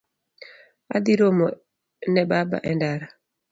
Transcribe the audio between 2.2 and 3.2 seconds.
baba e ndara